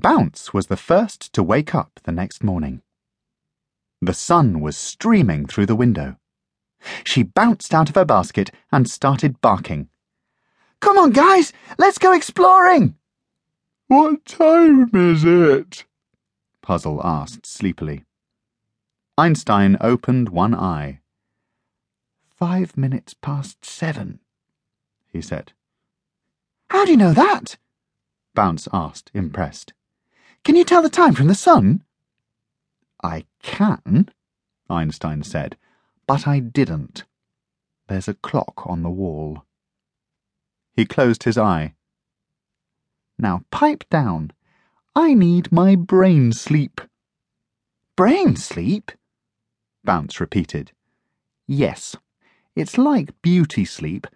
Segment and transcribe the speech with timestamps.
[0.00, 2.82] Bounce was the first to wake up the next morning.
[4.00, 6.16] The sun was streaming through the window.
[7.04, 9.88] She bounced out of her basket and started barking.
[10.80, 12.94] Come on, guys, let's go exploring!
[13.88, 15.84] What time is it?
[16.62, 18.04] Puzzle asked sleepily.
[19.16, 21.00] Einstein opened one eye.
[22.28, 24.20] Five minutes past seven,
[25.08, 25.52] he said.
[26.70, 27.56] How do you know that?
[28.34, 29.72] Bounce asked, impressed.
[30.44, 31.82] Can you tell the time from the sun?
[33.02, 34.08] I can,
[34.68, 35.56] Einstein said,
[36.06, 37.04] but I didn't.
[37.88, 39.44] There's a clock on the wall.
[40.74, 41.74] He closed his eye.
[43.18, 44.32] Now pipe down.
[44.94, 46.80] I need my brain sleep.
[47.96, 48.92] Brain sleep?
[49.84, 50.72] Bounce repeated.
[51.46, 51.96] Yes,
[52.54, 54.06] it's like beauty sleep,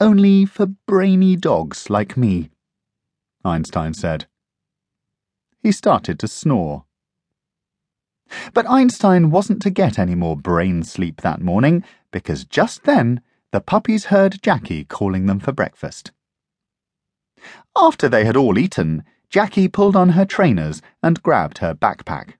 [0.00, 2.50] only for brainy dogs like me,
[3.44, 4.26] Einstein said.
[5.62, 6.84] He started to snore.
[8.52, 13.20] But Einstein wasn't to get any more brain sleep that morning because just then
[13.52, 16.10] the puppies heard Jackie calling them for breakfast.
[17.76, 22.34] After they had all eaten, Jackie pulled on her trainers and grabbed her backpack.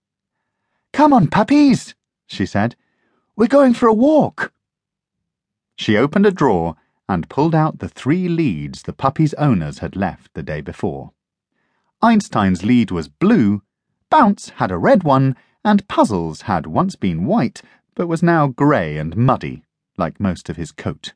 [0.93, 1.95] Come on, puppies,
[2.27, 2.77] she said.
[3.37, 4.53] We're going for a walk.
[5.77, 6.77] She opened a drawer
[7.09, 11.13] and pulled out the three leads the puppy's owners had left the day before.
[12.03, 13.63] Einstein's lead was blue,
[14.11, 17.63] Bounce had a red one, and Puzzles had once been white,
[17.95, 19.63] but was now grey and muddy,
[19.97, 21.13] like most of his coat.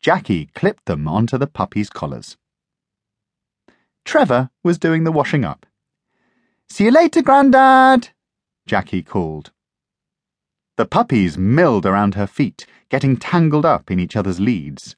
[0.00, 2.36] Jackie clipped them onto the puppy's collars.
[4.04, 5.64] Trevor was doing the washing up.
[6.68, 8.08] See you later, Grandad,
[8.66, 9.52] Jackie called.
[10.76, 14.96] The puppies milled around her feet, getting tangled up in each other's leads.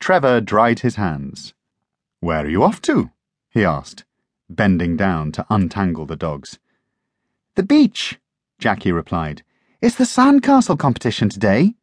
[0.00, 1.52] Trevor dried his hands.
[2.20, 3.10] Where are you off to?
[3.58, 4.04] He asked,
[4.48, 6.60] bending down to untangle the dogs.
[7.56, 8.20] The beach,
[8.60, 9.42] Jackie replied.
[9.82, 11.74] It's the sandcastle competition today.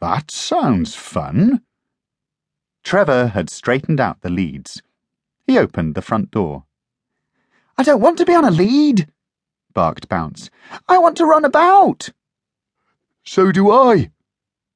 [0.00, 1.62] That sounds fun.
[2.82, 4.82] Trevor had straightened out the leads.
[5.46, 6.64] He opened the front door.
[7.78, 9.06] I don't want to be on a lead,
[9.72, 10.50] barked Bounce.
[10.88, 12.08] I want to run about.
[13.22, 14.10] So do I,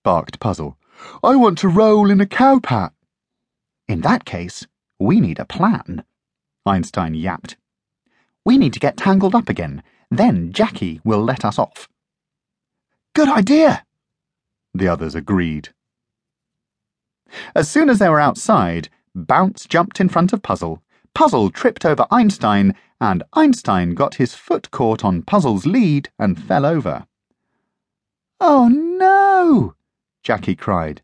[0.04, 0.78] barked Puzzle.
[1.24, 2.92] I want to roll in a cowpat.
[3.88, 4.66] In that case,
[4.98, 6.04] we need a plan,
[6.64, 7.56] Einstein yapped.
[8.44, 9.82] We need to get tangled up again.
[10.10, 11.88] Then Jackie will let us off.
[13.14, 13.84] Good idea,
[14.74, 15.70] the others agreed.
[17.54, 20.82] As soon as they were outside, Bounce jumped in front of Puzzle,
[21.14, 26.66] Puzzle tripped over Einstein, and Einstein got his foot caught on Puzzle's lead and fell
[26.66, 27.06] over.
[28.38, 29.74] Oh no!
[30.22, 31.02] Jackie cried.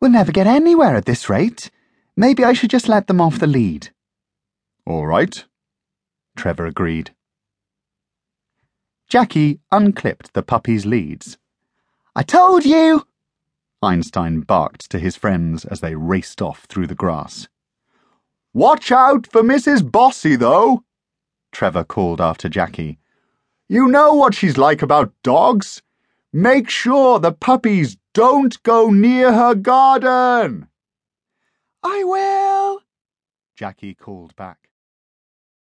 [0.00, 1.70] We'll never get anywhere at this rate.
[2.16, 3.90] Maybe I should just let them off the lead.
[4.86, 5.44] All right,
[6.36, 7.14] Trevor agreed.
[9.08, 11.38] Jackie unclipped the puppy's leads.
[12.14, 13.06] I told you!
[13.82, 17.48] Einstein barked to his friends as they raced off through the grass.
[18.54, 19.90] Watch out for Mrs.
[19.90, 20.84] Bossy, though,
[21.52, 22.98] Trevor called after Jackie.
[23.68, 25.82] You know what she's like about dogs.
[26.32, 30.68] Make sure the puppies don't go near her garden.
[31.82, 32.82] I will,
[33.56, 34.61] Jackie called back.